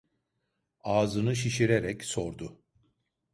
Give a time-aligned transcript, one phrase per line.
[0.81, 2.59] Ağzını şişirerek sordu: